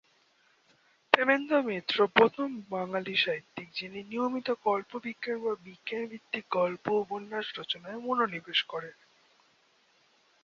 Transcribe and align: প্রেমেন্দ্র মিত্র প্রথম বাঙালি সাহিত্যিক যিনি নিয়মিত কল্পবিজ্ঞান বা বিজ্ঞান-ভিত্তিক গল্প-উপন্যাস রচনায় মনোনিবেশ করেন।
প্রেমেন্দ্র 1.13 1.53
মিত্র 1.63 1.97
প্রথম 2.07 2.47
বাঙালি 2.69 3.13
সাহিত্যিক 3.15 3.67
যিনি 3.73 3.99
নিয়মিত 4.03 4.47
কল্পবিজ্ঞান 4.63 5.37
বা 5.41 5.53
বিজ্ঞান-ভিত্তিক 5.63 6.45
গল্প-উপন্যাস 6.51 7.45
রচনায় 7.59 7.99
মনোনিবেশ 7.99 8.59
করেন। 8.63 8.95